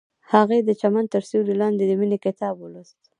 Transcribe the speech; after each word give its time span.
هغې 0.33 0.59
د 0.63 0.69
چمن 0.81 1.05
تر 1.13 1.21
سیوري 1.29 1.55
لاندې 1.61 1.83
د 1.85 1.91
مینې 1.99 2.17
کتاب 2.25 2.53
ولوست. 2.59 2.97